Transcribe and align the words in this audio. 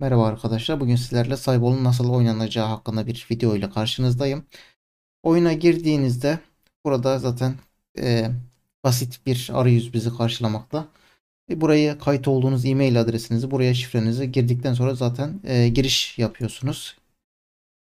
Merhaba 0.00 0.26
arkadaşlar. 0.26 0.80
Bugün 0.80 0.96
sizlerle 0.96 1.36
Cybol'un 1.36 1.84
nasıl 1.84 2.10
oynanacağı 2.10 2.66
hakkında 2.66 3.06
bir 3.06 3.26
video 3.30 3.56
ile 3.56 3.70
karşınızdayım. 3.70 4.46
Oyuna 5.22 5.52
girdiğinizde 5.52 6.38
burada 6.84 7.18
zaten 7.18 7.54
e, 7.98 8.30
basit 8.84 9.26
bir 9.26 9.50
arayüz 9.52 9.92
bizi 9.92 10.16
karşılamakta. 10.16 10.88
E, 11.50 11.60
burayı 11.60 11.98
kayıt 11.98 12.28
olduğunuz 12.28 12.64
e-mail 12.66 13.00
adresinizi, 13.00 13.50
buraya 13.50 13.74
şifrenizi 13.74 14.32
girdikten 14.32 14.74
sonra 14.74 14.94
zaten 14.94 15.40
e, 15.44 15.68
giriş 15.68 16.18
yapıyorsunuz. 16.18 16.96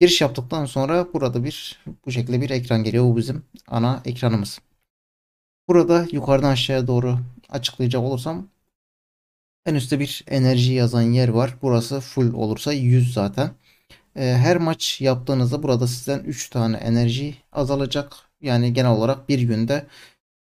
Giriş 0.01 0.21
yaptıktan 0.21 0.65
sonra 0.65 1.07
burada 1.13 1.43
bir 1.43 1.79
bu 2.05 2.11
şekilde 2.11 2.41
bir 2.41 2.49
ekran 2.49 2.83
geliyor. 2.83 3.03
Bu 3.05 3.17
bizim 3.17 3.43
ana 3.67 4.01
ekranımız. 4.05 4.59
Burada 5.67 6.07
yukarıdan 6.11 6.51
aşağıya 6.51 6.87
doğru 6.87 7.19
açıklayacak 7.49 8.03
olursam 8.03 8.47
en 9.65 9.75
üstte 9.75 9.99
bir 9.99 10.23
enerji 10.27 10.73
yazan 10.73 11.01
yer 11.01 11.29
var. 11.29 11.55
Burası 11.61 11.99
full 11.99 12.33
olursa 12.33 12.73
100 12.73 13.13
zaten. 13.13 13.51
Ee, 14.15 14.21
her 14.21 14.57
maç 14.57 15.01
yaptığınızda 15.01 15.63
burada 15.63 15.87
sizden 15.87 16.19
3 16.19 16.49
tane 16.49 16.77
enerji 16.77 17.35
azalacak. 17.51 18.13
Yani 18.41 18.73
genel 18.73 18.91
olarak 18.91 19.29
bir 19.29 19.39
günde 19.39 19.87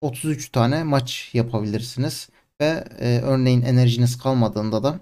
33 0.00 0.52
tane 0.52 0.84
maç 0.84 1.30
yapabilirsiniz. 1.34 2.28
Ve 2.60 2.84
e, 3.00 3.20
örneğin 3.20 3.62
enerjiniz 3.62 4.18
kalmadığında 4.18 4.82
da 4.84 5.00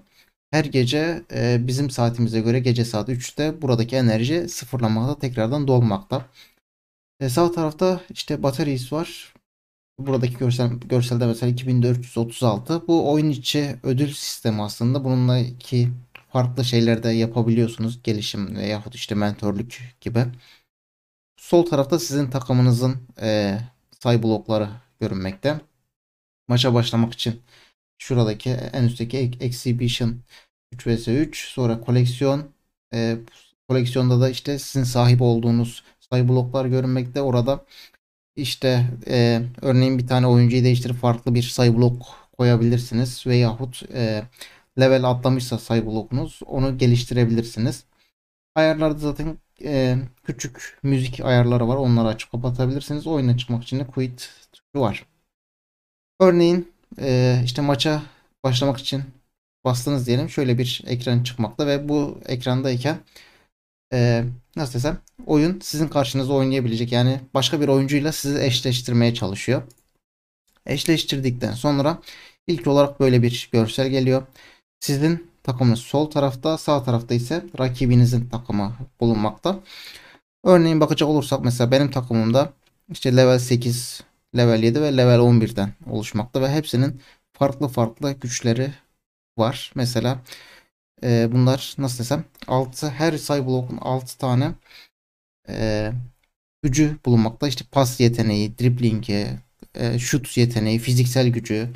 her 0.51 0.65
gece 0.65 1.23
e, 1.33 1.67
bizim 1.67 1.89
saatimize 1.89 2.41
göre 2.41 2.59
gece 2.59 2.85
saat 2.85 3.09
3'te 3.09 3.61
buradaki 3.61 3.95
enerji 3.95 4.49
sıfırlanmakta 4.49 5.19
tekrardan 5.19 5.67
dolmakta. 5.67 6.25
E, 7.19 7.29
sağ 7.29 7.51
tarafta 7.51 8.01
işte 8.09 8.43
bataryası 8.43 8.95
var. 8.95 9.33
Buradaki 10.07 10.37
görsel, 10.37 10.69
görselde 10.79 11.25
mesela 11.25 11.51
2436. 11.51 12.87
Bu 12.87 13.11
oyun 13.11 13.29
içi 13.29 13.75
ödül 13.83 14.13
sistemi 14.13 14.61
aslında. 14.61 15.03
Bununla 15.03 15.39
iki 15.39 15.89
farklı 16.29 16.65
şeyler 16.65 17.03
de 17.03 17.09
yapabiliyorsunuz. 17.09 18.03
Gelişim 18.03 18.59
yahut 18.59 18.95
işte 18.95 19.15
mentörlük 19.15 19.95
gibi. 20.01 20.25
Sol 21.37 21.65
tarafta 21.65 21.99
sizin 21.99 22.29
takımınızın 22.29 23.07
e, 23.21 23.57
say 23.99 24.23
blokları 24.23 24.69
görünmekte. 24.99 25.61
Maça 26.47 26.73
başlamak 26.73 27.13
için 27.13 27.41
şuradaki 27.97 28.49
en 28.49 28.83
üstteki 28.83 29.17
Exhibition 29.39 30.21
3 30.71 30.87
vs 30.87 31.07
3 31.07 31.47
sonra 31.47 31.81
koleksiyon 31.81 32.51
e, 32.93 33.17
koleksiyonda 33.69 34.21
da 34.21 34.29
işte 34.29 34.59
sizin 34.59 34.83
sahip 34.83 35.21
olduğunuz 35.21 35.83
say 35.99 36.29
bloklar 36.29 36.65
görünmekte. 36.65 37.21
Orada 37.21 37.65
işte 38.35 38.87
e, 39.07 39.41
örneğin 39.61 39.97
bir 39.99 40.07
tane 40.07 40.27
oyuncuyu 40.27 40.63
değiştirip 40.63 40.95
farklı 40.95 41.35
bir 41.35 41.43
sayı 41.43 41.77
blok 41.77 42.21
koyabilirsiniz 42.37 43.27
veyahut 43.27 43.83
e, 43.93 44.23
level 44.79 45.03
atlamışsa 45.03 45.57
sayı 45.59 45.85
blokunuz 45.85 46.39
onu 46.45 46.77
geliştirebilirsiniz. 46.77 47.83
Ayarlarda 48.55 48.99
zaten 48.99 49.37
e, 49.63 49.97
küçük 50.23 50.79
müzik 50.83 51.19
ayarları 51.21 51.67
var. 51.67 51.75
Onları 51.77 52.07
açıp 52.07 52.31
kapatabilirsiniz. 52.31 53.07
Oyuna 53.07 53.37
çıkmak 53.37 53.63
için 53.63 53.79
de 53.79 53.87
quit 53.87 54.29
tuşu 54.51 54.81
var. 54.81 55.05
Örneğin 56.19 56.71
e, 56.99 57.41
işte 57.45 57.61
maça 57.61 58.03
başlamak 58.43 58.77
için 58.79 59.03
bastınız 59.65 60.07
diyelim. 60.07 60.29
Şöyle 60.29 60.57
bir 60.57 60.81
ekran 60.87 61.23
çıkmakta 61.23 61.67
ve 61.67 61.89
bu 61.89 62.19
ekrandayken 62.25 62.97
e, 63.93 64.23
nasıl 64.55 64.73
desem 64.73 64.97
oyun 65.25 65.59
sizin 65.59 65.87
karşınızda 65.87 66.33
oynayabilecek. 66.33 66.91
Yani 66.91 67.19
başka 67.33 67.61
bir 67.61 67.67
oyuncuyla 67.67 68.11
sizi 68.11 68.43
eşleştirmeye 68.43 69.13
çalışıyor. 69.13 69.61
Eşleştirdikten 70.65 71.53
sonra 71.53 71.97
ilk 72.47 72.67
olarak 72.67 72.99
böyle 72.99 73.21
bir 73.21 73.49
görsel 73.51 73.87
geliyor. 73.87 74.23
Sizin 74.79 75.31
takımınız 75.43 75.79
sol 75.79 76.11
tarafta, 76.11 76.57
sağ 76.57 76.83
tarafta 76.83 77.15
ise 77.15 77.45
rakibinizin 77.59 78.29
takımı 78.29 78.75
bulunmakta. 78.99 79.59
Örneğin 80.43 80.79
bakacak 80.79 81.09
olursak 81.09 81.43
mesela 81.43 81.71
benim 81.71 81.91
takımımda 81.91 82.53
işte 82.91 83.17
level 83.17 83.39
8, 83.39 84.03
level 84.37 84.63
7 84.63 84.81
ve 84.81 84.97
level 84.97 85.19
11'den 85.19 85.73
oluşmakta 85.89 86.41
ve 86.41 86.49
hepsinin 86.51 87.01
farklı 87.33 87.67
farklı 87.67 88.11
güçleri 88.11 88.73
var. 89.37 89.71
Mesela 89.75 90.19
e, 91.03 91.29
bunlar 91.31 91.75
nasıl 91.77 91.99
desem 91.99 92.25
6 92.47 92.89
her 92.89 93.13
blokun 93.45 93.77
6 93.77 94.17
tane 94.17 94.51
e, 95.49 95.91
gücü 96.63 96.97
bulunmakta. 97.05 97.47
İşte 97.47 97.65
pas 97.71 97.99
yeteneği, 97.99 98.57
driblingi, 98.59 99.27
e, 99.75 99.99
şut 99.99 100.37
yeteneği, 100.37 100.79
fiziksel 100.79 101.27
gücü 101.27 101.69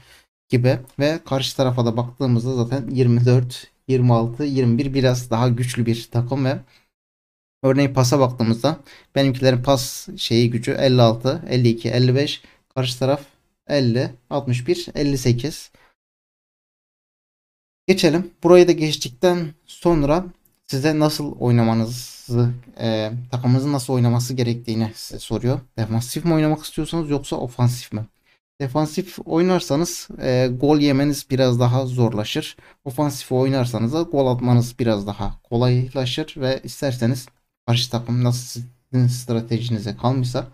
gibi 0.49 0.79
ve 0.99 1.19
karşı 1.25 1.57
tarafa 1.57 1.85
da 1.85 1.97
baktığımızda 1.97 2.53
zaten 2.55 2.89
24, 2.89 3.67
26, 3.87 4.43
21 4.43 4.93
biraz 4.93 5.29
daha 5.29 5.49
güçlü 5.49 5.85
bir 5.85 6.09
takım 6.11 6.45
ve 6.45 6.57
örneğin 7.63 7.93
pasa 7.93 8.19
baktığımızda 8.19 8.79
benimkilerin 9.15 9.63
pas 9.63 10.07
şeyi 10.17 10.51
gücü 10.51 10.71
56, 10.71 11.41
52, 11.49 11.89
55, 11.89 12.41
karşı 12.75 12.99
taraf 12.99 13.21
50, 13.67 14.11
61, 14.29 14.87
58. 14.95 15.71
Geçelim. 17.87 18.31
Burayı 18.43 18.67
da 18.67 18.71
geçtikten 18.71 19.47
sonra 19.65 20.25
size 20.67 20.99
nasıl 20.99 21.31
oynamanızı, 21.39 22.51
e, 22.79 23.11
takımınızın 23.31 23.73
nasıl 23.73 23.93
oynaması 23.93 24.33
gerektiğini 24.33 24.91
size 24.95 25.19
soruyor. 25.19 25.59
Defansif 25.77 26.25
mi 26.25 26.33
oynamak 26.33 26.63
istiyorsanız 26.63 27.09
yoksa 27.09 27.35
ofansif 27.35 27.93
mi? 27.93 28.05
Defansif 28.61 29.17
oynarsanız 29.25 30.07
e, 30.21 30.49
gol 30.59 30.79
yemeniz 30.79 31.29
biraz 31.29 31.59
daha 31.59 31.85
zorlaşır. 31.85 32.57
Ofansif 32.85 33.31
oynarsanız 33.31 33.93
da 33.93 34.01
gol 34.01 34.27
atmanız 34.27 34.79
biraz 34.79 35.07
daha 35.07 35.41
kolaylaşır 35.43 36.33
ve 36.37 36.61
isterseniz 36.63 37.27
karşı 37.67 37.91
takım 37.91 38.23
nasıl 38.23 38.61
sizin 38.91 39.07
stratejinize 39.07 39.97
kalmışsa 39.97 40.47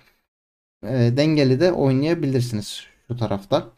e, 0.84 1.14
dengeli 1.18 1.60
de 1.60 1.72
oynayabilirsiniz 1.72 2.84
şu 3.08 3.18
tarafta. 3.18 3.70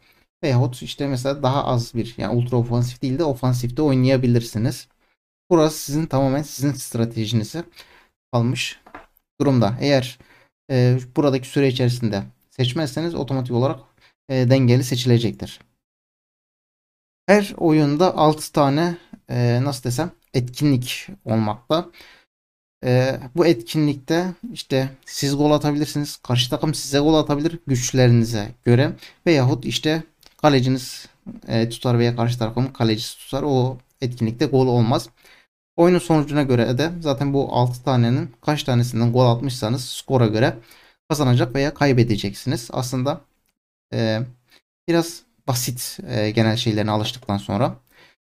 Veyahut 0.44 0.82
işte 0.82 1.06
mesela 1.06 1.42
daha 1.42 1.64
az 1.64 1.94
bir 1.94 2.14
yani 2.18 2.36
ultra 2.36 2.56
ofansif 2.56 3.02
değil 3.02 3.18
de 3.18 3.24
ofansifte 3.24 3.82
oynayabilirsiniz. 3.82 4.88
Burası 5.50 5.78
sizin 5.78 6.06
tamamen 6.06 6.42
sizin 6.42 6.72
stratejinize 6.72 7.64
kalmış 8.32 8.80
durumda. 9.40 9.76
Eğer 9.80 10.18
e, 10.70 10.98
buradaki 11.16 11.48
süre 11.48 11.68
içerisinde 11.68 12.22
seçmezseniz 12.50 13.14
otomatik 13.14 13.52
olarak 13.52 13.80
e, 14.28 14.50
dengeli 14.50 14.84
seçilecektir. 14.84 15.60
Her 17.26 17.54
oyunda 17.56 18.16
6 18.16 18.52
tane 18.52 18.96
e, 19.28 19.60
nasıl 19.64 19.84
desem 19.84 20.10
etkinlik 20.34 21.08
olmakta. 21.24 21.90
E, 22.84 23.20
bu 23.36 23.46
etkinlikte 23.46 24.34
işte 24.52 24.90
siz 25.06 25.36
gol 25.36 25.50
atabilirsiniz. 25.50 26.16
Karşı 26.16 26.50
takım 26.50 26.74
size 26.74 26.98
gol 26.98 27.14
atabilir 27.14 27.58
güçlerinize 27.66 28.48
göre. 28.64 28.92
Veyahut 29.26 29.64
işte 29.64 30.02
kaleciniz 30.44 31.08
e, 31.48 31.68
tutar 31.68 31.98
veya 31.98 32.16
karşı 32.16 32.38
takımın 32.38 32.68
kalecisi 32.68 33.18
tutar. 33.18 33.42
O 33.42 33.78
etkinlikte 34.00 34.46
gol 34.46 34.66
olmaz. 34.66 35.08
Oyunun 35.76 35.98
sonucuna 35.98 36.42
göre 36.42 36.78
de 36.78 36.90
zaten 37.00 37.32
bu 37.34 37.48
6 37.56 37.84
tanenin 37.84 38.30
kaç 38.42 38.62
tanesinden 38.62 39.12
gol 39.12 39.26
atmışsanız 39.26 39.84
skora 39.84 40.26
göre 40.26 40.56
kazanacak 41.08 41.54
veya 41.54 41.74
kaybedeceksiniz. 41.74 42.68
Aslında 42.72 43.20
e, 43.94 44.20
biraz 44.88 45.22
basit 45.48 45.98
e, 46.08 46.30
genel 46.30 46.56
şeylerine 46.56 46.90
alıştıktan 46.90 47.38
sonra. 47.38 47.76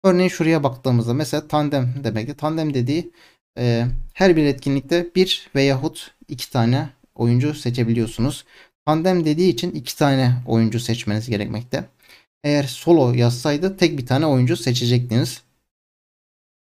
Örneğin 0.03 0.29
şuraya 0.29 0.63
baktığımızda 0.63 1.13
mesela 1.13 1.47
tandem 1.47 1.93
demekti. 2.03 2.37
Tandem 2.37 2.73
dediği 2.73 3.11
e, 3.57 3.87
her 4.13 4.35
bir 4.35 4.45
etkinlikte 4.45 5.07
bir 5.15 5.49
veyahut 5.55 6.11
iki 6.27 6.51
tane 6.51 6.89
oyuncu 7.15 7.53
seçebiliyorsunuz. 7.53 8.45
Tandem 8.85 9.25
dediği 9.25 9.49
için 9.49 9.71
iki 9.71 9.97
tane 9.97 10.33
oyuncu 10.47 10.79
seçmeniz 10.79 11.29
gerekmekte. 11.29 11.94
Eğer 12.45 12.63
solo 12.63 13.13
yazsaydı 13.13 13.77
tek 13.77 13.97
bir 13.97 14.05
tane 14.05 14.25
oyuncu 14.25 14.57
seçecektiniz. 14.57 15.41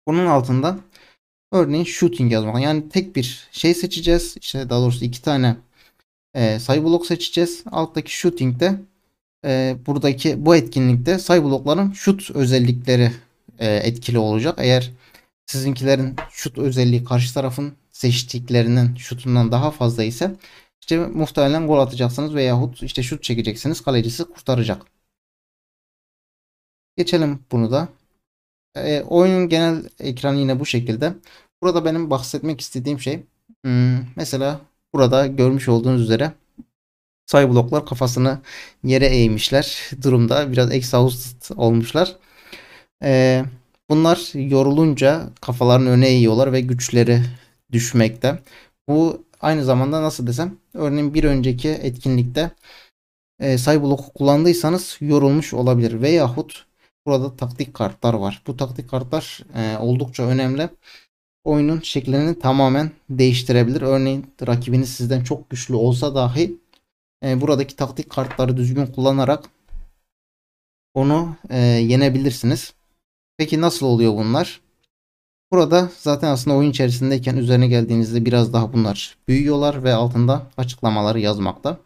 Bunun 0.07 0.27
altında 0.27 0.79
örneğin 1.53 1.85
shooting 1.85 2.33
yazmak. 2.33 2.63
Yani 2.63 2.89
tek 2.89 3.17
bir 3.17 3.49
şey 3.53 3.75
seçeceğiz. 3.75 4.37
İşte 4.41 4.71
daha 4.71 4.81
doğrusu 4.81 5.05
iki 5.05 5.23
tane 5.23 5.57
e, 6.35 6.59
sayı 6.59 6.85
blok 6.85 7.07
seçeceğiz. 7.07 7.65
Alttaki 7.73 8.19
shooting'de 8.19 8.81
e, 9.45 9.77
buradaki 9.87 10.47
bu 10.47 10.57
etkinlikte 10.57 11.19
sayı 11.19 11.45
blokların 11.45 11.93
shoot 11.93 12.31
özellikleri 12.31 13.13
e, 13.59 13.77
etkili 13.77 14.19
olacak. 14.19 14.55
Eğer 14.59 14.91
sizinkilerin 15.47 16.17
shoot 16.31 16.59
özelliği 16.59 17.05
karşı 17.05 17.35
tarafın 17.35 17.73
seçtiklerinin 17.91 18.97
şutundan 18.97 19.53
daha 19.53 19.71
fazla 19.71 20.05
ise 20.05 20.37
işte 20.81 20.99
muhtemelen 20.99 21.67
gol 21.67 21.79
atacaksınız 21.79 22.35
veyahut 22.35 22.83
işte 22.83 23.03
şut 23.03 23.23
çekeceksiniz. 23.23 23.81
Kalecisi 23.81 24.25
kurtaracak. 24.25 24.92
Geçelim 26.97 27.41
bunu 27.53 27.73
da. 27.73 27.89
E, 28.77 29.03
oyunun 29.03 29.49
genel 29.49 29.85
ekranı 30.01 30.39
yine 30.39 30.61
bu 30.61 30.67
şekilde. 30.67 31.15
Burada 31.63 31.85
benim 31.85 32.11
bahsetmek 32.11 32.61
istediğim 32.61 33.01
şey 33.01 33.23
hmm, 33.65 33.99
mesela 34.17 34.61
burada 34.95 35.27
görmüş 35.27 35.69
olduğunuz 35.69 36.03
üzere 36.03 36.33
Cybloklar 37.27 37.87
kafasını 37.87 38.41
yere 38.85 39.07
eğmişler 39.07 39.91
durumda. 40.03 40.53
Biraz 40.53 40.73
exhausted 40.73 41.57
olmuşlar. 41.57 42.17
E, 43.05 43.45
Bunlar 43.93 44.49
yorulunca 44.51 45.31
kafalarını 45.41 45.91
öne 45.91 46.09
eğiyorlar 46.09 46.53
ve 46.53 46.61
güçleri 46.61 47.23
düşmekte. 47.73 48.43
Bu 48.89 49.25
aynı 49.41 49.65
zamanda 49.65 50.03
nasıl 50.03 50.27
desem 50.27 50.57
örneğin 50.75 51.15
bir 51.15 51.25
önceki 51.25 51.69
etkinlikte 51.69 52.51
e, 53.41 53.59
Cyblock'u 53.59 54.13
kullandıysanız 54.13 54.99
yorulmuş 55.01 55.55
olabilir 55.55 56.03
veyahut 56.03 56.67
burada 57.07 57.37
taktik 57.37 57.75
kartlar 57.75 58.15
var. 58.15 58.43
Bu 58.47 58.57
taktik 58.57 58.91
kartlar 58.91 59.41
e, 59.55 59.77
oldukça 59.79 60.23
önemli. 60.23 60.69
Oyunun 61.45 61.81
şeklini 61.81 62.39
tamamen 62.39 62.91
değiştirebilir. 63.11 63.83
Örneğin 63.83 64.27
rakibiniz 64.47 64.95
sizden 64.95 65.25
çok 65.25 65.51
güçlü 65.51 65.75
olsa 65.75 66.15
dahi 66.15 66.59
e, 67.25 67.41
buradaki 67.41 67.77
taktik 67.77 68.11
kartları 68.11 68.57
düzgün 68.57 68.87
kullanarak 68.87 69.45
onu 70.95 71.37
e, 71.51 71.59
yenebilirsiniz. 71.59 72.75
Peki 73.37 73.61
nasıl 73.61 73.87
oluyor 73.87 74.13
bunlar? 74.13 74.61
Burada 75.53 75.91
zaten 75.99 76.29
aslında 76.29 76.57
oyun 76.57 76.71
içerisindeyken 76.71 77.37
üzerine 77.37 77.69
geldiğinizde 77.69 78.25
biraz 78.25 78.53
daha 78.53 78.73
bunlar 78.73 79.17
büyüyorlar 79.29 79.85
ve 79.85 79.95
altında 79.95 80.47
açıklamaları 80.57 81.21
yazmakta. 81.21 81.79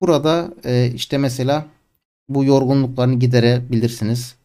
Burada 0.00 0.54
e, 0.64 0.92
işte 0.94 1.18
mesela 1.18 1.66
bu 2.28 2.44
yorgunluklarını 2.44 3.18
giderebilirsiniz. 3.18 4.37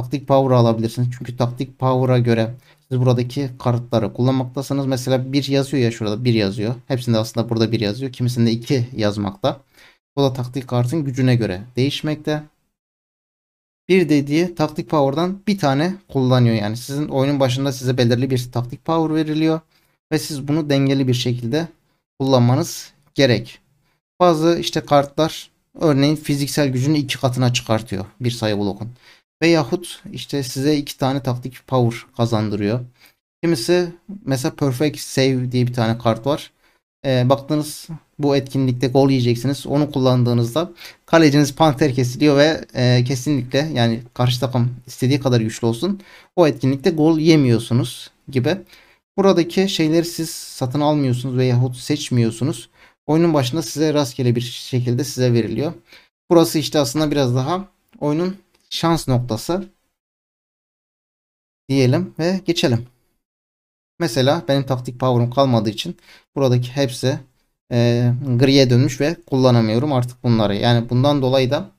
Taktik 0.00 0.28
power 0.28 0.56
alabilirsiniz. 0.56 1.08
Çünkü 1.18 1.36
taktik 1.36 1.78
power'a 1.78 2.18
göre 2.18 2.54
siz 2.88 3.00
buradaki 3.00 3.50
kartları 3.58 4.12
kullanmaktasınız. 4.12 4.86
Mesela 4.86 5.32
bir 5.32 5.48
yazıyor 5.48 5.82
ya 5.82 5.90
şurada 5.90 6.24
bir 6.24 6.34
yazıyor. 6.34 6.74
Hepsinde 6.88 7.18
aslında 7.18 7.48
burada 7.48 7.72
bir 7.72 7.80
yazıyor. 7.80 8.12
Kimisinde 8.12 8.50
iki 8.50 8.88
yazmakta. 8.96 9.60
Bu 10.16 10.22
da 10.22 10.32
taktik 10.32 10.68
kartın 10.68 11.04
gücüne 11.04 11.36
göre 11.36 11.62
değişmekte. 11.76 12.42
Bir 13.88 14.08
dediği 14.08 14.54
taktik 14.54 14.90
power'dan 14.90 15.42
bir 15.46 15.58
tane 15.58 15.94
kullanıyor. 16.08 16.54
Yani 16.54 16.76
sizin 16.76 17.08
oyunun 17.08 17.40
başında 17.40 17.72
size 17.72 17.98
belirli 17.98 18.30
bir 18.30 18.52
taktik 18.52 18.84
power 18.84 19.14
veriliyor. 19.14 19.60
Ve 20.12 20.18
siz 20.18 20.48
bunu 20.48 20.70
dengeli 20.70 21.08
bir 21.08 21.14
şekilde 21.14 21.68
kullanmanız 22.20 22.92
gerek. 23.14 23.58
Bazı 24.20 24.58
işte 24.60 24.80
kartlar 24.80 25.50
örneğin 25.80 26.16
fiziksel 26.16 26.68
gücünü 26.68 26.98
iki 26.98 27.20
katına 27.20 27.52
çıkartıyor 27.52 28.04
bir 28.20 28.30
sayı 28.30 28.58
blokun. 28.58 28.92
Veyahut 29.42 30.02
işte 30.12 30.42
size 30.42 30.76
iki 30.76 30.98
tane 30.98 31.22
taktik 31.22 31.66
power 31.66 32.00
kazandırıyor. 32.16 32.80
Kimisi 33.42 33.92
mesela 34.24 34.54
Perfect 34.54 34.98
Save 34.98 35.52
diye 35.52 35.66
bir 35.66 35.74
tane 35.74 35.98
kart 35.98 36.26
var. 36.26 36.50
E, 37.06 37.28
baktınız 37.28 37.88
bu 38.18 38.36
etkinlikte 38.36 38.88
gol 38.88 39.10
yiyeceksiniz. 39.10 39.66
Onu 39.66 39.90
kullandığınızda 39.90 40.72
kaleciniz 41.06 41.54
panter 41.54 41.94
kesiliyor 41.94 42.36
ve 42.36 42.64
e, 42.74 43.04
kesinlikle 43.04 43.58
yani 43.74 44.02
karşı 44.14 44.40
takım 44.40 44.76
istediği 44.86 45.20
kadar 45.20 45.40
güçlü 45.40 45.66
olsun 45.66 46.00
o 46.36 46.46
etkinlikte 46.46 46.90
gol 46.90 47.18
yemiyorsunuz 47.18 48.10
gibi. 48.28 48.56
Buradaki 49.16 49.68
şeyleri 49.68 50.04
siz 50.04 50.30
satın 50.30 50.80
almıyorsunuz 50.80 51.36
veyahut 51.36 51.76
seçmiyorsunuz. 51.76 52.68
Oyunun 53.06 53.34
başında 53.34 53.62
size 53.62 53.94
rastgele 53.94 54.36
bir 54.36 54.40
şekilde 54.40 55.04
size 55.04 55.32
veriliyor. 55.32 55.72
Burası 56.30 56.58
işte 56.58 56.78
aslında 56.78 57.10
biraz 57.10 57.34
daha 57.34 57.68
oyunun 58.00 58.36
şans 58.70 59.08
noktası 59.08 59.68
diyelim 61.68 62.14
ve 62.18 62.40
geçelim. 62.44 62.86
Mesela 63.98 64.44
benim 64.48 64.66
taktik 64.66 65.00
power'ım 65.00 65.30
kalmadığı 65.30 65.70
için 65.70 65.96
buradaki 66.36 66.70
hepsi 66.70 67.20
e, 67.72 68.12
griye 68.38 68.70
dönmüş 68.70 69.00
ve 69.00 69.16
kullanamıyorum 69.26 69.92
artık 69.92 70.22
bunları. 70.24 70.56
Yani 70.56 70.90
bundan 70.90 71.22
dolayı 71.22 71.50
da 71.50 71.70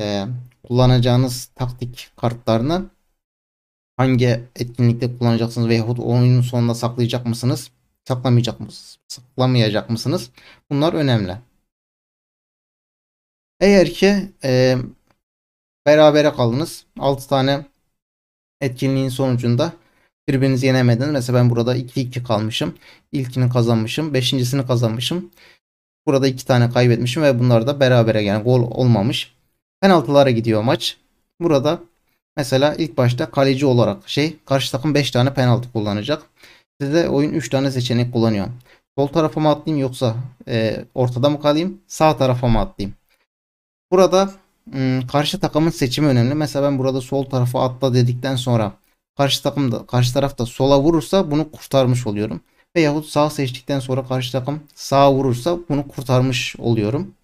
e, 0.00 0.26
kullanacağınız 0.64 1.46
taktik 1.46 2.10
kartlarını 2.16 2.90
hangi 3.96 4.40
etkinlikte 4.56 5.18
kullanacaksınız 5.18 5.68
veyahut 5.68 5.98
oyunun 6.00 6.40
sonunda 6.40 6.74
saklayacak 6.74 7.26
mısınız? 7.26 7.70
Saklamayacak 8.04 8.60
mısınız? 8.60 8.98
Saklamayacak 9.08 9.90
mısınız? 9.90 10.30
Bunlar 10.70 10.92
önemli. 10.92 11.36
Eğer 13.60 13.90
ki 13.90 14.32
e, 14.44 14.76
berabere 15.86 16.32
kaldınız 16.32 16.84
6 16.98 17.28
tane 17.28 17.64
etkinliğin 18.60 19.08
sonucunda 19.08 19.72
birbirinizi 20.28 20.66
yenemediniz. 20.66 21.10
Mesela 21.10 21.38
ben 21.38 21.50
burada 21.50 21.76
2-2 21.76 22.22
kalmışım. 22.22 22.74
İlkini 23.12 23.50
kazanmışım. 23.50 24.14
Beşincisini 24.14 24.66
kazanmışım. 24.66 25.30
Burada 26.06 26.28
iki 26.28 26.46
tane 26.46 26.70
kaybetmişim 26.70 27.22
ve 27.22 27.38
bunlar 27.38 27.66
da 27.66 27.80
berabere 27.80 28.22
yani 28.22 28.42
gol 28.42 28.62
olmamış. 28.70 29.34
Penaltılara 29.80 30.30
gidiyor 30.30 30.62
maç. 30.62 30.96
Burada 31.40 31.80
mesela 32.36 32.74
ilk 32.74 32.96
başta 32.96 33.30
kaleci 33.30 33.66
olarak 33.66 34.08
şey 34.08 34.36
karşı 34.44 34.72
takım 34.72 34.94
5 34.94 35.10
tane 35.10 35.34
penaltı 35.34 35.72
kullanacak. 35.72 36.22
Size 36.80 37.08
oyun 37.08 37.32
3 37.32 37.48
tane 37.48 37.70
seçenek 37.70 38.12
kullanıyor. 38.12 38.46
Sol 38.98 39.06
tarafa 39.06 39.40
mı 39.40 39.48
atlayayım 39.48 39.82
yoksa 39.82 40.16
e, 40.48 40.84
ortada 40.94 41.30
mı 41.30 41.40
kalayım? 41.40 41.80
Sağ 41.86 42.16
tarafa 42.16 42.48
mı 42.48 42.58
atlayayım? 42.58 42.96
Burada 43.90 44.30
ım, 44.74 45.06
karşı 45.06 45.40
takımın 45.40 45.70
seçimi 45.70 46.08
önemli. 46.08 46.34
Mesela 46.34 46.70
ben 46.70 46.78
burada 46.78 47.00
sol 47.00 47.24
tarafa 47.24 47.62
atla 47.62 47.94
dedikten 47.94 48.36
sonra 48.36 48.72
karşı 49.16 49.42
takım 49.42 49.72
da 49.72 49.86
karşı 49.86 50.14
taraf 50.14 50.38
da 50.38 50.46
sola 50.46 50.80
vurursa 50.80 51.30
bunu 51.30 51.50
kurtarmış 51.50 52.06
oluyorum. 52.06 52.40
Veyahut 52.76 53.06
sağ 53.06 53.30
seçtikten 53.30 53.80
sonra 53.80 54.06
karşı 54.08 54.32
takım 54.32 54.60
sağa 54.74 55.12
vurursa 55.12 55.58
bunu 55.68 55.88
kurtarmış 55.88 56.56
oluyorum. 56.58 57.14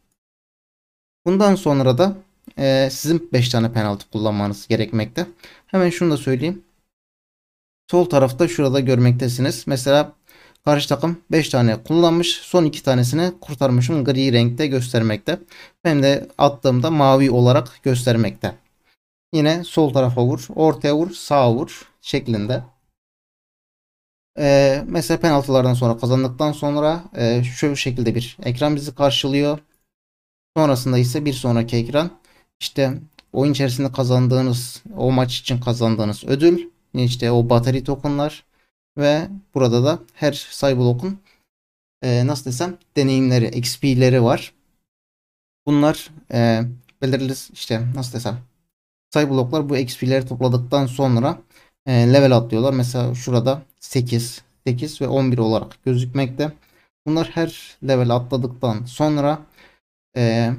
Bundan 1.26 1.54
sonra 1.54 1.98
da 1.98 2.16
e, 2.58 2.88
sizin 2.92 3.28
5 3.32 3.48
tane 3.48 3.72
penaltı 3.72 4.10
kullanmanız 4.10 4.68
gerekmekte. 4.68 5.26
Hemen 5.66 5.90
şunu 5.90 6.10
da 6.10 6.16
söyleyeyim. 6.16 6.62
Sol 7.90 8.04
tarafta 8.04 8.48
şurada 8.48 8.80
görmektesiniz. 8.80 9.66
Mesela 9.66 10.12
karşı 10.64 10.88
takım 10.88 11.20
5 11.30 11.48
tane 11.48 11.82
kullanmış. 11.82 12.28
Son 12.42 12.64
2 12.64 12.82
tanesini 12.82 13.32
kurtarmışım. 13.40 14.04
Gri 14.04 14.32
renkte 14.32 14.66
göstermekte. 14.66 15.38
Benim 15.84 16.02
de 16.02 16.28
attığımda 16.38 16.90
mavi 16.90 17.30
olarak 17.30 17.80
göstermekte. 17.82 18.54
Yine 19.32 19.64
sol 19.64 19.92
tarafa 19.92 20.24
vur, 20.24 20.46
ortaya 20.54 20.96
vur, 20.96 21.10
sağa 21.10 21.52
vur 21.54 21.88
şeklinde. 22.00 22.62
Ee, 24.38 24.84
mesela 24.86 25.20
penaltılardan 25.20 25.74
sonra 25.74 25.98
kazandıktan 25.98 26.52
sonra 26.52 27.04
e, 27.16 27.44
şu 27.44 27.76
şekilde 27.76 28.14
bir 28.14 28.36
ekran 28.42 28.76
bizi 28.76 28.94
karşılıyor. 28.94 29.58
Sonrasında 30.56 30.98
ise 30.98 31.24
bir 31.24 31.32
sonraki 31.32 31.76
ekran 31.76 32.10
işte 32.60 32.98
oyun 33.32 33.52
içerisinde 33.52 33.92
kazandığınız 33.92 34.82
o 34.96 35.12
maç 35.12 35.38
için 35.38 35.60
kazandığınız 35.60 36.24
ödül 36.24 36.70
işte 36.94 37.30
o 37.30 37.50
battery 37.50 37.84
tokenlar 37.84 38.44
ve 38.96 39.28
burada 39.54 39.84
da 39.84 39.98
her 40.14 40.48
Cyblock'un 40.50 41.18
e, 42.02 42.26
nasıl 42.26 42.44
desem 42.44 42.78
deneyimleri, 42.96 43.48
XP'leri 43.48 44.22
var. 44.22 44.54
Bunlar 45.66 46.10
e, 46.32 46.62
belirli 47.02 47.32
işte 47.52 47.82
nasıl 47.94 48.12
desem 48.12 48.38
Cyblock'lar 49.10 49.68
bu 49.68 49.76
XP'leri 49.76 50.26
topladıktan 50.26 50.86
sonra 50.86 51.38
e, 51.86 51.92
level 51.92 52.36
atlıyorlar. 52.36 52.72
Mesela 52.72 53.14
şurada 53.14 53.62
8, 53.80 54.42
8 54.66 55.00
ve 55.00 55.08
11 55.08 55.38
olarak 55.38 55.84
gözükmekte. 55.84 56.52
Bunlar 57.06 57.30
her 57.34 57.76
level 57.88 58.10
atladıktan 58.10 58.84
sonra 58.84 59.38
e, 60.16 60.52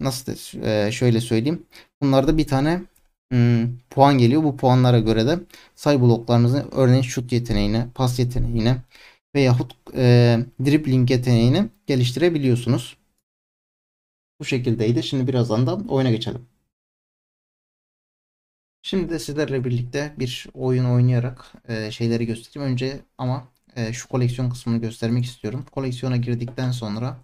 nasıl 0.00 0.32
e, 0.62 0.92
şöyle 0.92 1.20
söyleyeyim. 1.20 1.66
Bunlarda 2.02 2.38
bir 2.38 2.46
tane 2.46 2.82
hmm, 3.32 3.78
puan 3.90 4.18
geliyor. 4.18 4.42
Bu 4.44 4.56
puanlara 4.56 4.98
göre 4.98 5.26
de 5.26 5.38
sayı 5.74 6.00
bloklarınızı 6.00 6.68
örneğin 6.72 7.02
şut 7.02 7.32
yeteneğini, 7.32 7.86
pas 7.94 8.18
yeteneğini 8.18 8.76
veyahut 9.34 9.76
e, 9.96 10.38
dribbling 10.64 11.10
yeteneğini 11.10 11.68
geliştirebiliyorsunuz. 11.86 12.96
Bu 14.40 14.44
şekildeydi. 14.44 15.02
Şimdi 15.02 15.26
birazdan 15.26 15.66
da 15.66 15.74
oyuna 15.88 16.10
geçelim. 16.10 16.46
Şimdi 18.82 19.10
de 19.10 19.18
sizlerle 19.18 19.64
birlikte 19.64 20.14
bir 20.18 20.46
oyun 20.54 20.84
oynayarak 20.84 21.52
e, 21.68 21.90
şeyleri 21.90 22.26
göstereyim. 22.26 22.72
Önce 22.72 23.00
ama 23.18 23.48
e, 23.76 23.92
şu 23.92 24.08
koleksiyon 24.08 24.50
kısmını 24.50 24.78
göstermek 24.80 25.24
istiyorum. 25.24 25.66
Koleksiyona 25.72 26.16
girdikten 26.16 26.70
sonra 26.70 27.16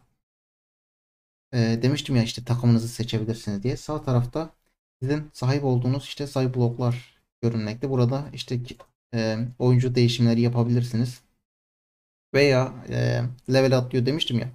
e, 1.52 1.58
demiştim 1.82 2.16
ya 2.16 2.22
işte 2.22 2.44
takımınızı 2.44 2.88
seçebilirsiniz 2.88 3.62
diye. 3.62 3.76
Sağ 3.76 4.02
tarafta 4.02 4.50
sizin 5.02 5.30
sahip 5.32 5.64
olduğunuz 5.64 6.04
işte 6.04 6.26
sayı 6.26 6.54
bloklar 6.54 7.14
görünmekte. 7.42 7.90
Burada 7.90 8.30
işte 8.32 8.60
e, 9.14 9.38
oyuncu 9.58 9.94
değişimleri 9.94 10.40
yapabilirsiniz. 10.40 11.20
Veya 12.34 12.74
e, 12.88 13.22
level 13.52 13.78
atlıyor 13.78 14.06
demiştim 14.06 14.38
ya. 14.38 14.50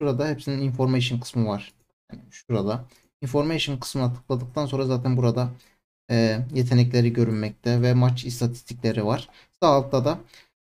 Şurada 0.00 0.28
hepsinin 0.28 0.62
information 0.62 1.20
kısmı 1.20 1.48
var. 1.48 1.72
Yani 2.12 2.22
şurada. 2.30 2.84
Information 3.22 3.76
kısmına 3.78 4.12
tıkladıktan 4.14 4.66
sonra 4.66 4.86
zaten 4.86 5.16
burada 5.16 5.50
e, 6.10 6.40
yetenekleri 6.54 7.12
görünmekte 7.12 7.82
ve 7.82 7.94
maç 7.94 8.24
istatistikleri 8.24 9.06
var. 9.06 9.28
Sağ 9.62 9.68
altta 9.68 10.04
da 10.04 10.18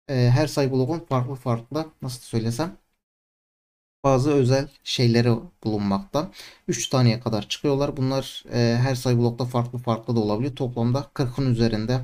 e, 0.09 0.15
her 0.15 0.47
sayı 0.47 0.73
bloğun 0.73 1.01
farklı 1.01 1.35
farklı 1.35 1.87
nasıl 2.03 2.21
söylesem 2.21 2.77
bazı 4.05 4.31
özel 4.33 4.69
şeyleri 4.85 5.31
bulunmakta. 5.65 6.31
3 6.69 6.89
taneye 6.89 7.21
kadar 7.21 7.49
çıkıyorlar. 7.49 7.97
Bunlar 7.97 8.45
e, 8.53 8.77
her 8.83 8.95
sayı 8.95 9.19
blokta 9.19 9.45
farklı 9.45 9.79
farklı 9.79 10.17
da 10.17 10.21
olabiliyor. 10.21 10.57
Toplamda 10.57 11.11
40'ın 11.15 11.51
üzerinde 11.53 12.01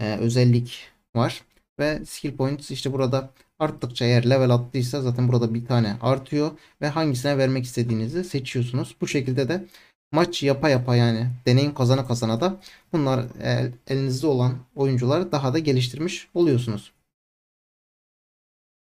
e, 0.00 0.16
özellik 0.16 0.88
var. 1.16 1.42
Ve 1.78 2.04
skill 2.04 2.36
points 2.36 2.70
işte 2.70 2.92
burada 2.92 3.30
arttıkça 3.58 4.04
eğer 4.04 4.30
level 4.30 4.50
attıysa 4.50 5.02
zaten 5.02 5.28
burada 5.28 5.54
bir 5.54 5.66
tane 5.66 5.96
artıyor. 6.00 6.50
Ve 6.80 6.88
hangisine 6.88 7.38
vermek 7.38 7.64
istediğinizi 7.64 8.24
seçiyorsunuz. 8.24 8.96
Bu 9.00 9.08
şekilde 9.08 9.48
de 9.48 9.64
maç 10.12 10.42
yapa 10.42 10.68
yapa 10.68 10.96
yani 10.96 11.30
deneyim 11.46 11.74
kazana 11.74 12.06
kazana 12.06 12.40
da 12.40 12.60
bunlar 12.92 13.24
e, 13.42 13.72
elinizde 13.86 14.26
olan 14.26 14.58
oyuncuları 14.76 15.32
daha 15.32 15.54
da 15.54 15.58
geliştirmiş 15.58 16.28
oluyorsunuz. 16.34 16.92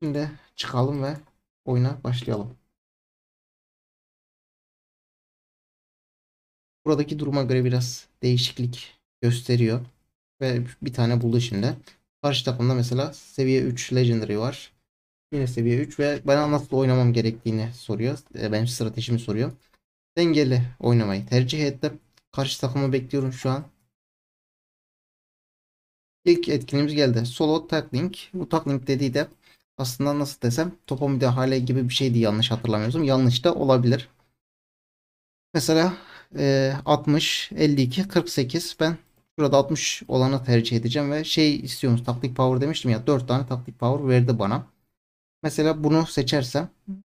Şimdi 0.03 0.31
çıkalım 0.55 1.03
ve 1.03 1.17
oyuna 1.69 2.03
başlayalım. 2.03 2.57
Buradaki 6.85 7.19
duruma 7.19 7.43
göre 7.43 7.65
biraz 7.65 8.07
değişiklik 8.23 8.99
gösteriyor. 9.21 9.81
Ve 10.41 10.61
bir 10.81 10.93
tane 10.93 11.21
buldu 11.21 11.41
şimdi. 11.41 11.77
Karşı 12.21 12.45
takımda 12.45 12.73
mesela 12.73 13.13
seviye 13.13 13.61
3 13.61 13.93
Legendary 13.93 14.37
var. 14.37 14.73
Yine 15.33 15.47
seviye 15.47 15.77
3 15.79 15.99
ve 15.99 16.21
bana 16.25 16.51
nasıl 16.51 16.77
oynamam 16.77 17.13
gerektiğini 17.13 17.73
soruyor. 17.73 18.19
E, 18.39 18.51
benim 18.51 18.67
stratejimi 18.67 19.19
soruyor. 19.19 19.51
Dengeli 20.17 20.61
oynamayı 20.79 21.25
tercih 21.25 21.65
ettim. 21.67 21.99
Karşı 22.31 22.61
takımı 22.61 22.93
bekliyorum 22.93 23.33
şu 23.33 23.49
an. 23.49 23.65
İlk 26.25 26.49
etkinliğimiz 26.49 26.95
geldi. 26.95 27.25
Solo 27.25 27.67
tackling. 27.67 28.15
Bu 28.33 28.49
tackling 28.49 28.87
dediği 28.87 29.13
de 29.13 29.27
aslında 29.79 30.19
nasıl 30.19 30.41
desem 30.41 30.71
topa 30.87 31.07
müdahale 31.07 31.59
gibi 31.59 31.89
bir 31.89 31.93
şeydi 31.93 32.19
yanlış 32.19 32.51
hatırlamıyorsam. 32.51 33.03
Yanlış 33.03 33.43
da 33.43 33.55
olabilir. 33.55 34.09
Mesela 35.53 35.93
e, 36.37 36.73
60, 36.85 37.51
52, 37.55 38.07
48 38.07 38.77
ben 38.79 38.97
burada 39.37 39.57
60 39.57 40.03
olanı 40.07 40.43
tercih 40.43 40.77
edeceğim 40.77 41.11
ve 41.11 41.23
şey 41.23 41.59
istiyormuş 41.59 42.01
taktik 42.03 42.35
power 42.35 42.61
demiştim 42.61 42.91
ya 42.91 43.07
4 43.07 43.27
tane 43.27 43.47
taktik 43.47 43.79
power 43.79 44.07
verdi 44.09 44.39
bana. 44.39 44.67
Mesela 45.43 45.83
bunu 45.83 46.05
seçersem 46.07 46.69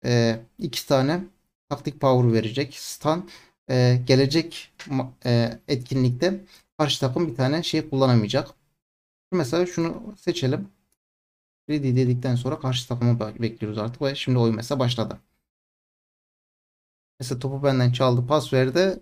e, 0.05 0.39
2 0.59 0.87
tane 0.87 1.23
taktik 1.69 2.01
power 2.01 2.33
verecek. 2.33 2.75
Stun 2.77 3.29
e, 3.69 4.01
gelecek 4.07 4.73
e, 5.25 5.59
etkinlikte 5.67 6.45
karşı 6.77 6.99
takım 6.99 7.27
bir 7.27 7.35
tane 7.35 7.63
şey 7.63 7.89
kullanamayacak. 7.89 8.49
Mesela 9.31 9.65
şunu 9.65 10.15
seçelim. 10.17 10.69
Ready 11.69 11.95
dedikten 11.95 12.35
sonra 12.35 12.59
karşı 12.59 12.87
takımı 12.87 13.19
bekliyoruz 13.19 13.77
artık 13.77 14.01
ve 14.01 14.15
şimdi 14.15 14.39
oyun 14.39 14.55
mesela 14.55 14.79
başladı. 14.79 15.19
Mesela 17.19 17.39
topu 17.39 17.63
benden 17.63 17.91
çaldı, 17.91 18.27
pas 18.27 18.53
verdi. 18.53 18.99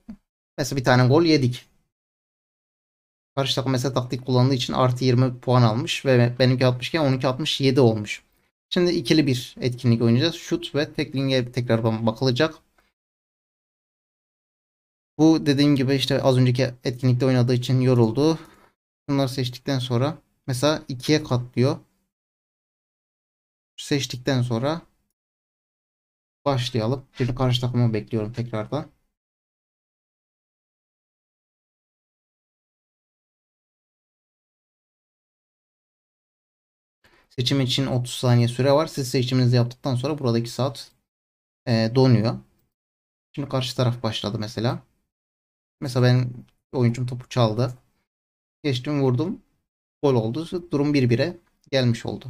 Mesela 0.58 0.80
bir 0.80 0.84
tane 0.84 1.08
gol 1.08 1.24
yedik. 1.24 1.66
Karşı 3.36 3.56
takım 3.56 3.72
mesela 3.72 3.94
taktik 3.94 4.25
kullandığı 4.25 4.54
için 4.54 4.74
artı 4.74 5.06
20 5.06 5.39
puan 5.39 5.62
almış 5.62 6.06
ve 6.06 6.36
benimki 6.39 6.66
60 6.66 6.89
iken 6.89 7.00
onunki 7.00 7.28
67 7.28 7.82
olmuş. 7.82 8.24
Şimdi 8.70 8.92
ikili 8.92 9.28
bir 9.28 9.56
etkinlik 9.62 10.01
oynayacağız. 10.01 10.36
Şut 10.36 10.75
ve 10.75 10.94
tackling'e 10.94 11.51
tekrar 11.51 11.84
bakılacak. 12.06 12.56
Bu 15.18 15.46
dediğim 15.46 15.75
gibi 15.75 15.96
işte 15.96 16.22
az 16.22 16.38
önceki 16.38 16.70
etkinlikte 16.84 17.25
oynadığı 17.25 17.54
için 17.54 17.82
yoruldu. 17.82 18.39
Bunları 19.10 19.30
seçtikten 19.30 19.80
sonra 19.80 20.18
mesela 20.48 20.84
ikiye 20.88 21.24
katlıyor. 21.24 21.78
Seçtikten 23.80 24.42
sonra 24.42 24.82
başlayalım. 26.46 27.06
Şimdi 27.18 27.36
karşı 27.36 27.62
takımı 27.62 27.94
bekliyorum 27.94 28.34
tekrardan. 28.34 28.92
Seçim 37.30 37.62
için 37.62 37.86
30 37.86 38.14
saniye 38.14 38.48
süre 38.48 38.72
var. 38.72 38.88
Siz 38.88 39.10
seçiminizi 39.10 39.56
yaptıktan 39.56 39.96
sonra 39.96 40.20
buradaki 40.20 40.50
saat 40.50 40.92
e, 41.68 41.92
donuyor. 41.96 42.40
Şimdi 43.34 43.50
karşı 43.50 43.76
taraf 43.78 44.04
başladı 44.04 44.38
mesela. 44.40 44.80
Mesela 45.82 46.04
ben 46.06 46.34
oyuncum 46.74 47.06
topu 47.08 47.30
çaldı. 47.30 47.74
Geçtim 48.64 49.02
vurdum. 49.02 49.42
Gol 50.04 50.16
oldu. 50.16 50.48
Durum 50.72 50.94
1-1'e 50.94 51.38
gelmiş 51.72 52.06
oldu. 52.06 52.30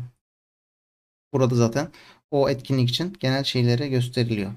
Burada 1.33 1.55
zaten 1.55 1.91
o 2.31 2.49
etkinlik 2.49 2.89
için 2.89 3.17
genel 3.19 3.43
şeylere 3.43 3.87
gösteriliyor. 3.87 4.53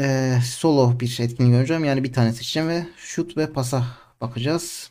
Ee, 0.00 0.38
solo 0.44 1.00
bir 1.00 1.20
etkinlik 1.20 1.50
oynayacağım. 1.52 1.84
Yani 1.84 2.04
bir 2.04 2.12
tane 2.12 2.32
seçeceğim 2.32 2.68
ve 2.68 2.86
şut 2.96 3.36
ve 3.36 3.52
pasa 3.52 3.86
bakacağız. 4.20 4.90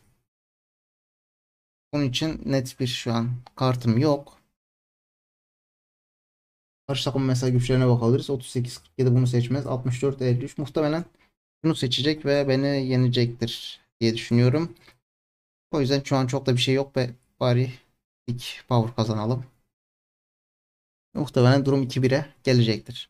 Bunun 1.94 2.04
için 2.10 2.42
net 2.46 2.80
bir 2.80 2.88
şu 2.88 3.14
an 3.14 3.30
kartım 3.56 3.98
yok. 3.98 4.38
Karşı 6.88 7.06
takım 7.06 7.26
mesela 7.26 7.50
güçlerine 7.50 7.88
bakabiliriz. 7.88 8.30
38 8.30 8.78
47 8.78 9.16
bunu 9.16 9.28
seçmez. 9.28 9.68
64 9.68 10.22
53 10.22 10.58
muhtemelen 10.58 11.06
bunu 11.64 11.76
seçecek 11.76 12.26
ve 12.26 12.48
beni 12.48 12.88
yenecektir 12.88 13.82
diye 14.02 14.14
düşünüyorum. 14.14 14.76
O 15.72 15.82
yüzden 15.82 16.02
şu 16.04 16.18
an 16.18 16.28
çok 16.28 16.46
da 16.46 16.54
bir 16.54 16.62
şey 16.62 16.76
yok 16.76 16.98
ve 16.98 17.10
bari 17.40 17.74
ilk 18.28 18.68
power 18.68 18.96
kazanalım. 18.96 19.46
Muhtemelen 21.14 21.66
durum 21.66 21.82
2-1'e 21.84 22.26
gelecektir. 22.44 23.10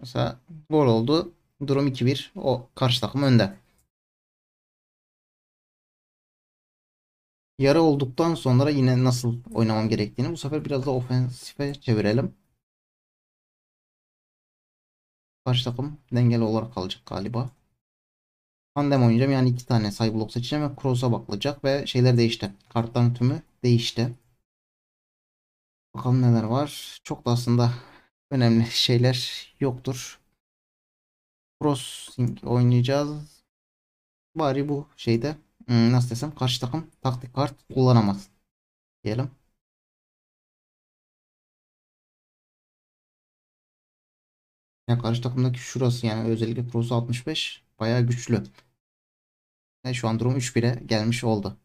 Mesela 0.00 0.40
gol 0.70 0.86
oldu. 0.86 1.32
Durum 1.66 1.86
2-1. 1.86 2.32
O 2.34 2.68
karşı 2.74 3.00
takım 3.00 3.22
önde. 3.22 3.56
Yarı 7.58 7.82
olduktan 7.82 8.34
sonra 8.34 8.70
yine 8.70 9.04
nasıl 9.04 9.36
oynamam 9.54 9.88
gerektiğini 9.88 10.32
bu 10.32 10.36
sefer 10.36 10.64
biraz 10.64 10.86
da 10.86 10.90
ofensife 10.90 11.74
çevirelim. 11.74 12.34
Karşı 15.44 15.64
takım 15.64 15.98
dengeli 16.12 16.42
olarak 16.42 16.74
kalacak 16.74 17.06
galiba. 17.06 17.50
Tandem 18.76 19.02
oynayacağım. 19.02 19.32
Yani 19.32 19.48
iki 19.48 19.66
tane 19.66 19.90
Cyblock 19.90 20.32
seçeceğim 20.32 20.64
ve 20.64 20.70
Cross'a 20.82 21.12
bakılacak 21.12 21.64
ve 21.64 21.86
şeyler 21.86 22.16
değişti. 22.16 22.52
Kartların 22.68 23.14
tümü 23.14 23.42
değişti. 23.64 24.14
Bakalım 25.94 26.22
neler 26.22 26.42
var. 26.42 27.00
Çok 27.04 27.26
da 27.26 27.30
aslında 27.30 27.72
önemli 28.30 28.66
şeyler 28.70 29.48
yoktur. 29.60 30.20
Crossing 31.62 32.38
oynayacağız. 32.44 33.44
Bari 34.34 34.68
bu 34.68 34.88
şeyde 34.96 35.36
hmm, 35.66 35.92
nasıl 35.92 36.10
desem 36.10 36.34
karşı 36.34 36.60
takım 36.60 36.90
taktik 37.02 37.34
kart 37.34 37.54
kullanamaz. 37.74 38.28
Diyelim. 39.04 39.30
Ya 44.88 44.98
karşı 44.98 45.22
takımdaki 45.22 45.58
şurası 45.58 46.06
yani 46.06 46.28
özellikle 46.28 46.70
Cross 46.70 46.92
65 46.92 47.62
bayağı 47.80 48.00
güçlü. 48.02 48.42
Ve 49.86 49.94
şu 49.94 50.08
an 50.08 50.18
durum 50.20 50.36
3-1'e 50.36 50.82
gelmiş 50.86 51.24
oldu. 51.24 51.56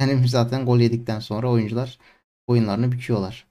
Yani 0.00 0.28
zaten 0.28 0.66
gol 0.66 0.80
yedikten 0.80 1.20
sonra 1.20 1.50
oyuncular 1.50 1.98
oyunlarını 2.46 2.92
büküyorlar. 2.92 3.46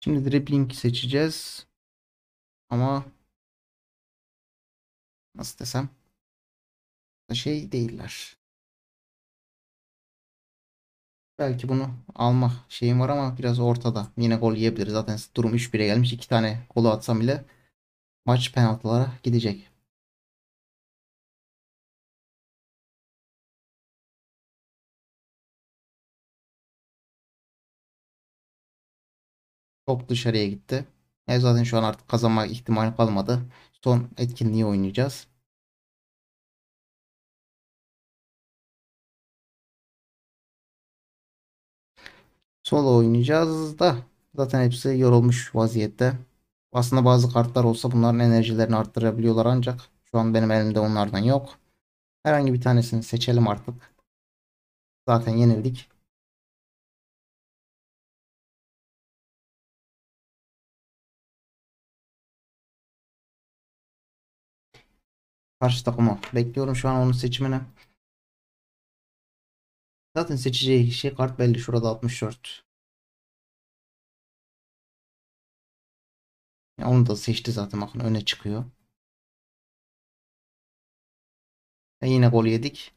Şimdi 0.00 0.30
dribbling 0.30 0.72
seçeceğiz. 0.72 1.66
Ama 2.70 3.04
nasıl 5.34 5.58
desem 5.58 5.88
şey 7.34 7.72
değiller. 7.72 8.36
Belki 11.38 11.68
bunu 11.68 11.90
alma 12.14 12.52
şeyim 12.68 13.00
var 13.00 13.08
ama 13.08 13.38
biraz 13.38 13.60
ortada. 13.60 14.06
Yine 14.18 14.36
gol 14.36 14.54
yiyebilir. 14.56 14.86
Zaten 14.86 15.18
durum 15.36 15.54
3-1'e 15.54 15.86
gelmiş. 15.86 16.12
2 16.12 16.28
tane 16.28 16.66
golü 16.74 16.88
atsam 16.88 17.20
bile 17.20 17.44
maç 18.26 18.52
penaltılara 18.54 19.12
gidecek. 19.24 19.70
Top 29.86 30.08
dışarıya 30.08 30.46
gitti. 30.48 30.84
E 31.28 31.38
zaten 31.40 31.62
şu 31.62 31.78
an 31.78 31.82
artık 31.82 32.08
kazanma 32.08 32.46
ihtimali 32.46 32.96
kalmadı. 32.96 33.40
Son 33.72 34.08
etkinliği 34.18 34.64
oynayacağız. 34.66 35.26
Solo 42.64 42.96
oynayacağız 42.96 43.78
da 43.78 43.96
zaten 44.34 44.64
hepsi 44.64 44.88
yorulmuş 44.98 45.54
vaziyette. 45.54 46.18
Aslında 46.72 47.04
bazı 47.04 47.32
kartlar 47.32 47.64
olsa 47.64 47.92
bunların 47.92 48.20
enerjilerini 48.20 48.76
arttırabiliyorlar 48.76 49.46
ancak 49.46 49.80
şu 50.04 50.18
an 50.18 50.34
benim 50.34 50.50
elimde 50.50 50.80
onlardan 50.80 51.18
yok. 51.18 51.58
Herhangi 52.24 52.54
bir 52.54 52.60
tanesini 52.60 53.02
seçelim 53.02 53.48
artık. 53.48 53.94
Zaten 55.08 55.36
yenildik. 55.36 55.88
Karşı 65.60 65.84
takıma 65.84 66.18
bekliyorum 66.34 66.76
şu 66.76 66.88
an 66.88 66.96
onun 66.96 67.12
seçimini. 67.12 67.60
Zaten 70.16 70.36
seçeceği 70.36 70.92
şey 70.92 71.14
kart 71.14 71.38
belli. 71.38 71.58
Şurada 71.58 71.88
64. 71.88 72.64
Ya 76.78 76.88
onu 76.88 77.06
da 77.06 77.16
seçti 77.16 77.52
zaten 77.52 77.80
bakın 77.80 78.00
öne 78.00 78.24
çıkıyor. 78.24 78.64
E 82.00 82.08
yine 82.08 82.28
gol 82.28 82.46
yedik. 82.46 82.92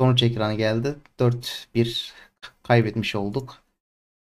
Sonuç 0.00 0.22
ekranı 0.22 0.54
geldi. 0.54 0.96
4-1 1.18 2.12
kaybetmiş 2.62 3.14
olduk. 3.16 3.62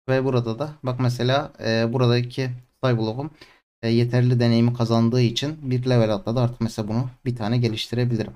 Ve 0.08 0.24
burada 0.24 0.58
da 0.58 0.74
bak 0.82 1.00
mesela 1.00 1.52
e, 1.60 1.92
buradaki 1.92 2.50
Cyborg'um 2.84 3.30
e, 3.82 3.88
yeterli 3.90 4.40
deneyimi 4.40 4.74
kazandığı 4.74 5.22
için 5.22 5.70
bir 5.70 5.90
level 5.90 6.14
atladı. 6.14 6.40
Artık 6.40 6.60
mesela 6.60 6.88
bunu 6.88 7.10
bir 7.24 7.36
tane 7.36 7.58
geliştirebilirim. 7.58 8.34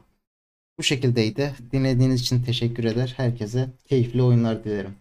Bu 0.78 0.83
şekildeydi. 0.83 1.54
Dinlediğiniz 1.73 2.21
için 2.21 2.42
teşekkür 2.42 2.85
eder. 2.85 3.14
Herkese 3.16 3.71
keyifli 3.88 4.23
oyunlar 4.23 4.64
dilerim. 4.64 4.95